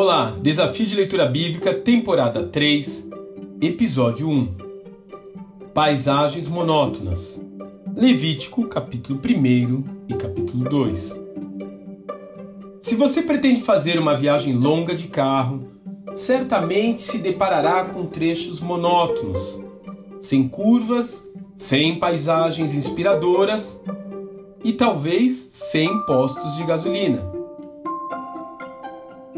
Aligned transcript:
Olá, 0.00 0.32
Desafio 0.40 0.86
de 0.86 0.94
Leitura 0.94 1.26
Bíblica, 1.26 1.74
temporada 1.74 2.44
3, 2.44 3.10
episódio 3.60 4.28
1. 4.28 4.54
Paisagens 5.74 6.46
monótonas. 6.46 7.42
Levítico, 7.96 8.68
capítulo 8.68 9.18
1 9.18 9.84
e 10.08 10.14
capítulo 10.14 10.70
2. 10.70 11.20
Se 12.80 12.94
você 12.94 13.22
pretende 13.22 13.60
fazer 13.60 13.98
uma 13.98 14.14
viagem 14.14 14.54
longa 14.54 14.94
de 14.94 15.08
carro, 15.08 15.68
certamente 16.14 17.00
se 17.00 17.18
deparará 17.18 17.84
com 17.86 18.06
trechos 18.06 18.60
monótonos, 18.60 19.60
sem 20.20 20.48
curvas, 20.48 21.28
sem 21.56 21.98
paisagens 21.98 22.72
inspiradoras 22.72 23.82
e 24.62 24.72
talvez 24.74 25.48
sem 25.50 25.88
postos 26.06 26.54
de 26.54 26.62
gasolina. 26.62 27.37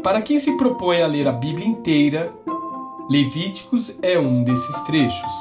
Para 0.03 0.19
quem 0.21 0.39
se 0.39 0.57
propõe 0.57 1.01
a 1.03 1.07
ler 1.07 1.27
a 1.27 1.31
Bíblia 1.31 1.67
inteira, 1.67 2.33
Levíticos 3.07 3.93
é 4.01 4.17
um 4.17 4.43
desses 4.43 4.81
trechos. 4.83 5.31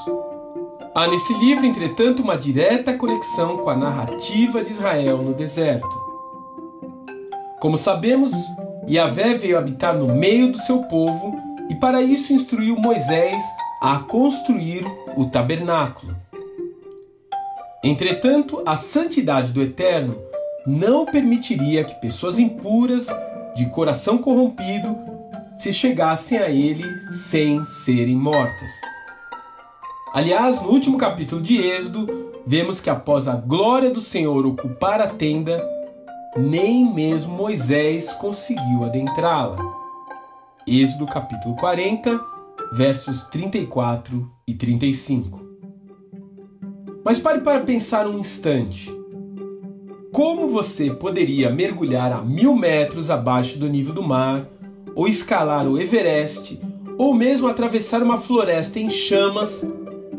Há 0.94 1.06
nesse 1.06 1.32
livro, 1.34 1.64
entretanto, 1.64 2.22
uma 2.22 2.36
direta 2.36 2.92
conexão 2.92 3.56
com 3.58 3.70
a 3.70 3.76
narrativa 3.76 4.62
de 4.62 4.72
Israel 4.72 5.18
no 5.18 5.32
deserto. 5.32 5.88
Como 7.58 7.78
sabemos, 7.78 8.32
Yahvé 8.86 9.34
veio 9.34 9.56
habitar 9.56 9.96
no 9.96 10.08
meio 10.08 10.52
do 10.52 10.58
seu 10.58 10.82
povo 10.82 11.38
e 11.70 11.74
para 11.76 12.02
isso 12.02 12.34
instruiu 12.34 12.76
Moisés 12.76 13.42
a 13.80 14.00
construir 14.00 14.84
o 15.16 15.24
tabernáculo. 15.26 16.14
Entretanto, 17.82 18.62
a 18.66 18.76
santidade 18.76 19.52
do 19.52 19.62
Eterno 19.62 20.18
não 20.66 21.06
permitiria 21.06 21.82
que 21.82 21.94
pessoas 21.94 22.38
impuras, 22.38 23.06
de 23.54 23.66
coração 23.66 24.18
corrompido, 24.18 24.96
se 25.56 25.72
chegassem 25.72 26.38
a 26.38 26.48
ele 26.48 26.84
sem 27.12 27.64
serem 27.64 28.16
mortas. 28.16 28.70
Aliás, 30.12 30.60
no 30.60 30.70
último 30.70 30.98
capítulo 30.98 31.40
de 31.40 31.60
Êxodo, 31.60 32.32
vemos 32.46 32.80
que 32.80 32.90
após 32.90 33.28
a 33.28 33.36
glória 33.36 33.90
do 33.90 34.00
Senhor 34.00 34.44
ocupar 34.44 35.00
a 35.00 35.08
tenda, 35.08 35.62
nem 36.36 36.84
mesmo 36.84 37.36
Moisés 37.36 38.12
conseguiu 38.14 38.84
adentrá-la. 38.84 39.58
Êxodo 40.66 41.06
capítulo 41.06 41.54
40, 41.56 42.20
versos 42.72 43.24
34 43.24 44.30
e 44.46 44.54
35. 44.54 45.40
Mas 47.04 47.18
pare 47.18 47.40
para 47.40 47.60
pensar 47.60 48.06
um 48.06 48.18
instante. 48.18 48.99
Como 50.12 50.48
você 50.48 50.90
poderia 50.90 51.50
mergulhar 51.50 52.12
a 52.12 52.20
mil 52.20 52.54
metros 52.56 53.10
abaixo 53.10 53.58
do 53.58 53.68
nível 53.68 53.94
do 53.94 54.02
mar, 54.02 54.44
ou 54.92 55.06
escalar 55.06 55.68
o 55.68 55.78
Everest, 55.80 56.60
ou 56.98 57.14
mesmo 57.14 57.46
atravessar 57.46 58.02
uma 58.02 58.18
floresta 58.18 58.80
em 58.80 58.90
chamas 58.90 59.64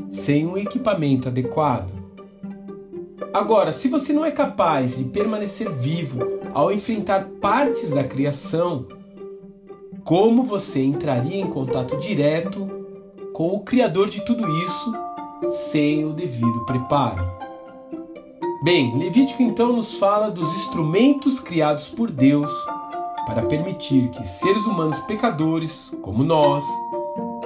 sem 0.10 0.48
um 0.48 0.58
equipamento 0.58 1.28
adequado? 1.28 1.92
Agora, 3.34 3.74
se 3.74 3.90
você 3.90 4.14
não 4.14 4.24
é 4.24 4.32
capaz 4.32 4.98
de 4.98 5.04
permanecer 5.04 5.70
vivo 5.70 6.20
ao 6.54 6.72
enfrentar 6.72 7.28
partes 7.42 7.92
da 7.92 8.04
criação, 8.04 8.88
como 10.06 10.44
você 10.44 10.82
entraria 10.82 11.40
em 11.40 11.48
contato 11.48 11.98
direto 11.98 12.66
com 13.34 13.50
o 13.50 13.60
Criador 13.60 14.10
de 14.10 14.24
tudo 14.26 14.48
isso 14.64 14.94
sem 15.50 16.06
o 16.06 16.14
devido 16.14 16.66
preparo? 16.66 17.41
Bem, 18.64 18.96
Levítico 18.96 19.42
então 19.42 19.74
nos 19.74 19.96
fala 19.96 20.30
dos 20.30 20.54
instrumentos 20.54 21.40
criados 21.40 21.90
por 21.90 22.12
Deus 22.12 22.52
para 23.26 23.42
permitir 23.48 24.10
que 24.10 24.24
seres 24.24 24.68
humanos 24.68 25.00
pecadores, 25.00 25.92
como 26.04 26.24
nós, 26.24 26.64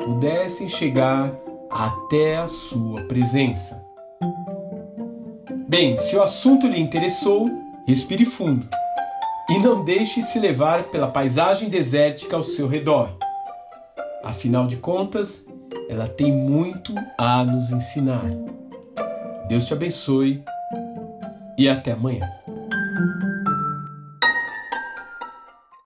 pudessem 0.03 0.67
chegar 0.67 1.33
até 1.72 2.35
a 2.35 2.47
sua 2.47 3.03
presença. 3.03 3.81
Bem, 5.69 5.95
se 5.95 6.17
o 6.17 6.22
assunto 6.22 6.67
lhe 6.67 6.81
interessou, 6.81 7.50
respire 7.88 8.25
fundo 8.25 8.67
e 9.50 9.57
não 9.59 9.85
deixe 9.85 10.22
se 10.22 10.38
levar 10.38 10.84
pela 10.90 11.07
paisagem 11.07 11.69
desértica 11.69 12.35
ao 12.35 12.44
seu 12.44 12.67
redor. 12.67 13.16
Afinal 14.22 14.67
de 14.67 14.75
contas, 14.75 15.45
ela 15.88 16.09
tem 16.09 16.29
muito 16.29 16.94
a 17.17 17.41
nos 17.45 17.72
ensinar. 17.72 18.25
Deus 19.47 19.66
te 19.66 19.72
abençoe 19.72 20.44
e 21.57 21.69
até 21.69 21.91
amanhã. 21.91 22.29